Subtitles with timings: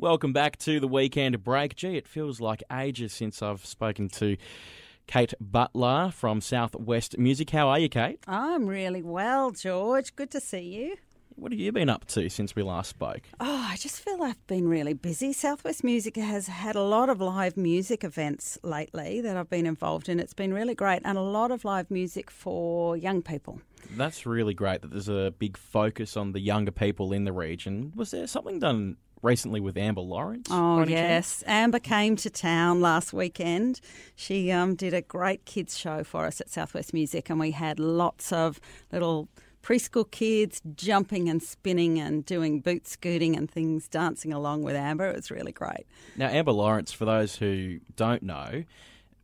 [0.00, 1.74] Welcome back to the weekend break.
[1.74, 4.36] Gee, it feels like ages since I've spoken to
[5.08, 7.50] Kate Butler from South West Music.
[7.50, 8.20] How are you, Kate?
[8.28, 10.14] I'm really well, George.
[10.14, 10.96] Good to see you.
[11.34, 13.22] What have you been up to since we last spoke?
[13.40, 15.32] Oh, I just feel I've been really busy.
[15.32, 19.66] South West Music has had a lot of live music events lately that I've been
[19.66, 20.20] involved in.
[20.20, 23.60] It's been really great, and a lot of live music for young people.
[23.96, 27.92] That's really great that there's a big focus on the younger people in the region.
[27.96, 30.48] Was there something done recently with Amber Lawrence?
[30.50, 31.42] Oh, yes.
[31.46, 33.80] Amber came to town last weekend.
[34.16, 37.50] She um, did a great kids show for us at South West Music, and we
[37.50, 38.60] had lots of
[38.92, 39.28] little
[39.62, 45.08] preschool kids jumping and spinning and doing boot scooting and things, dancing along with Amber.
[45.08, 45.86] It was really great.
[46.16, 48.64] Now, Amber Lawrence, for those who don't know,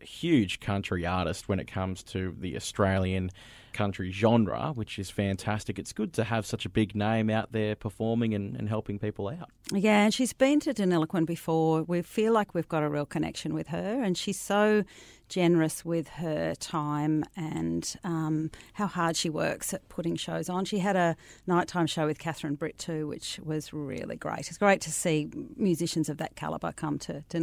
[0.00, 3.30] huge country artist when it comes to the Australian
[3.78, 5.78] country genre, which is fantastic.
[5.78, 9.28] It's good to have such a big name out there performing and, and helping people
[9.28, 9.50] out.
[9.70, 11.84] Yeah, and she's been to Deniliquin before.
[11.84, 14.82] We feel like we've got a real connection with her, and she's so
[15.28, 20.64] generous with her time and um, how hard she works at putting shows on.
[20.64, 24.48] She had a nighttime show with Catherine Britt too, which was really great.
[24.48, 27.38] It's great to see musicians of that calibre come to, to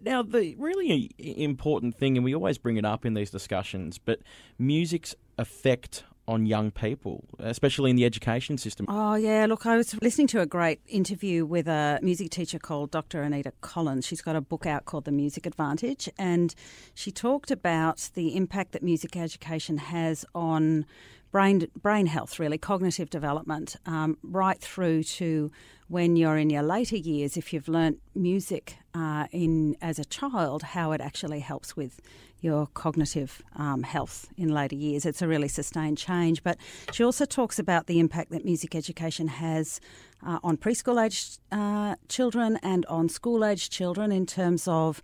[0.00, 4.20] Now, the really important thing, and we always bring it up in these discussions, but
[4.58, 8.84] music's effect on young people, especially in the education system?
[8.88, 9.46] Oh, yeah.
[9.46, 13.22] Look, I was listening to a great interview with a music teacher called Dr.
[13.22, 14.06] Anita Collins.
[14.06, 16.54] She's got a book out called The Music Advantage, and
[16.94, 20.84] she talked about the impact that music education has on
[21.30, 25.50] brain brain health, really cognitive development, um, right through to
[25.88, 27.36] when you're in your later years.
[27.36, 32.00] If you've learnt music uh, in as a child, how it actually helps with
[32.40, 35.04] your cognitive um, health in later years.
[35.04, 36.42] It's a really sustained change.
[36.42, 36.56] But
[36.92, 39.80] she also talks about the impact that music education has
[40.24, 45.02] uh, on preschool age uh, children and on school age children in terms of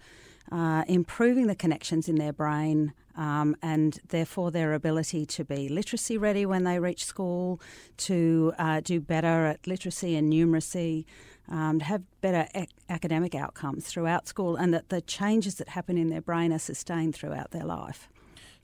[0.50, 2.92] uh, improving the connections in their brain.
[3.16, 7.60] Um, and therefore, their ability to be literacy ready when they reach school,
[7.98, 11.04] to uh, do better at literacy and numeracy,
[11.48, 15.96] um, to have better ac- academic outcomes throughout school, and that the changes that happen
[15.96, 18.08] in their brain are sustained throughout their life.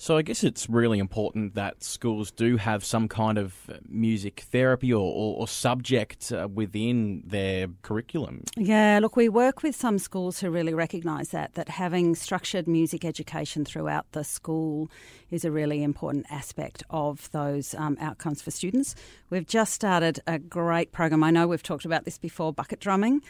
[0.01, 3.55] So I guess it's really important that schools do have some kind of
[3.87, 8.45] music therapy or, or, or subject uh, within their curriculum.
[8.57, 13.05] Yeah, look, we work with some schools who really recognise that that having structured music
[13.05, 14.89] education throughout the school
[15.31, 18.95] is a really important aspect of those um, outcomes for students.
[19.29, 21.23] We've just started a great program.
[21.23, 23.21] I know we've talked about this before, bucket drumming.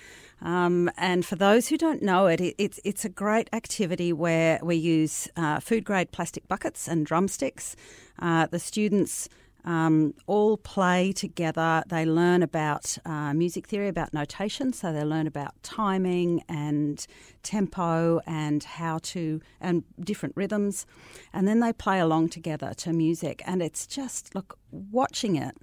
[0.41, 4.58] Um, and for those who don't know it, it, it's, it's a great activity where
[4.62, 7.76] we use uh, food grade plastic buckets and drumsticks.
[8.19, 9.28] Uh, the students
[9.65, 11.82] um, all play together.
[11.87, 17.04] They learn about uh, music theory, about notation, so they learn about timing and
[17.43, 20.87] tempo and how to, and different rhythms.
[21.32, 23.43] And then they play along together to music.
[23.47, 25.56] And it's just, look, watching it,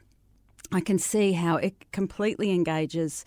[0.72, 3.24] I can see how it completely engages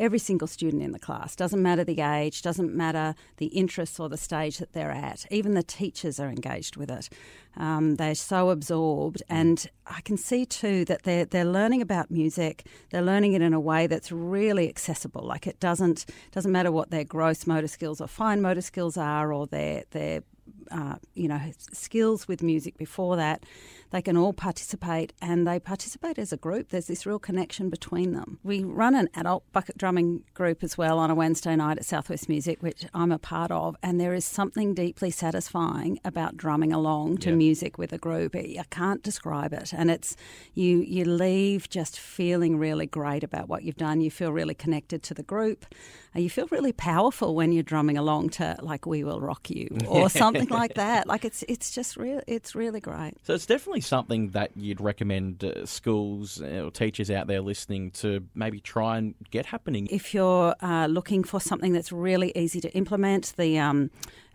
[0.00, 1.36] every single student in the class.
[1.36, 5.26] Doesn't matter the age, doesn't matter the interests or the stage that they're at.
[5.30, 7.08] Even the teachers are engaged with it.
[7.56, 12.66] Um, they're so absorbed, and I can see too that they're they're learning about music.
[12.90, 15.22] They're learning it in a way that's really accessible.
[15.22, 19.32] Like it doesn't doesn't matter what their gross motor skills or fine motor skills are,
[19.32, 20.22] or their their
[20.70, 21.40] uh, you know
[21.72, 23.44] skills with music before that
[23.90, 26.68] they can all participate and they participate as a group.
[26.68, 28.38] There's this real connection between them.
[28.42, 32.08] We run an adult bucket drumming group as well on a Wednesday night at South
[32.08, 36.72] West Music, which I'm a part of, and there is something deeply satisfying about drumming
[36.72, 37.36] along to yeah.
[37.36, 38.36] music with a group.
[38.36, 40.16] I can't describe it, and it's
[40.54, 44.00] you you leave just feeling really great about what you've done.
[44.00, 45.66] You feel really connected to the group.
[46.14, 50.08] You feel really powerful when you're drumming along to like "We Will Rock You" or
[50.22, 51.06] something like that.
[51.06, 52.20] Like it's it's just real.
[52.26, 53.14] It's really great.
[53.22, 57.90] So it's definitely something that you'd recommend uh, schools uh, or teachers out there listening
[57.92, 59.88] to maybe try and get happening?
[59.90, 63.90] If you're uh, looking for something that's really easy to implement, the um,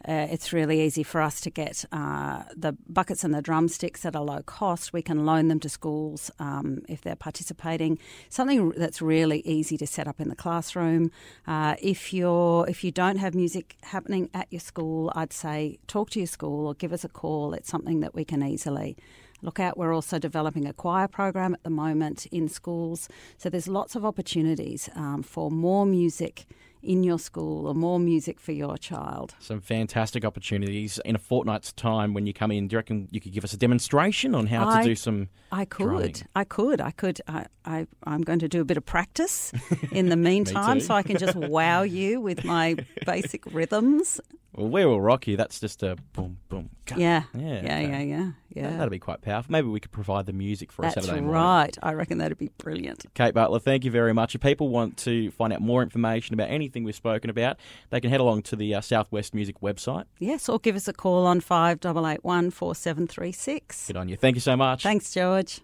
[0.07, 4.15] uh, it's really easy for us to get uh, the buckets and the drumsticks at
[4.15, 4.93] a low cost.
[4.93, 7.97] We can loan them to schools um, if they're participating.
[8.29, 11.11] Something that's really easy to set up in the classroom.
[11.47, 16.09] Uh, if you're if you don't have music happening at your school, I'd say talk
[16.11, 17.53] to your school or give us a call.
[17.53, 18.97] It's something that we can easily
[19.41, 19.77] look out.
[19.77, 23.07] We're also developing a choir program at the moment in schools.
[23.37, 26.45] So there's lots of opportunities um, for more music
[26.85, 29.35] in your school or more music for your child.
[29.39, 32.67] Some fantastic opportunities in a fortnight's time when you come in.
[32.67, 35.29] Do you reckon you could give us a demonstration on how I- to do some?
[35.51, 36.23] I could?
[36.35, 37.21] I could, I could.
[37.27, 39.53] I, I, I'm going to do a bit of practice
[39.91, 44.19] in the meantime, so I can just wow you with my basic rhythms.
[44.55, 45.35] Well, we will rock you.
[45.35, 46.69] That's just a boom, boom.
[46.95, 47.87] Yeah, Yeah, yeah, okay.
[47.87, 48.69] yeah, yeah, yeah.
[48.69, 49.51] That, would be quite powerful.
[49.51, 51.29] Maybe we could provide the music for a That's Saturday morning.
[51.31, 51.77] right.
[51.83, 53.05] I reckon that'd be brilliant.
[53.15, 54.33] Kate Butler, thank you very much.
[54.33, 57.57] If people want to find out more information about anything we've spoken about,
[57.89, 60.05] they can head along to the uh, South West Music website.
[60.19, 63.87] Yes, or give us a call on five double eight one four seven three six.
[63.87, 64.15] Good on you.
[64.15, 64.83] Thank you so much.
[64.83, 65.59] Thanks, George.